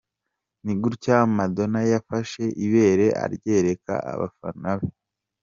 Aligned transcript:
Ni 0.63 0.73
gutya 0.81 1.17
Madonna 1.37 1.79
yafashe 1.91 2.43
ibere 2.65 3.07
aryereka 3.23 3.93
abafana 4.13 4.69
be. 4.79 4.87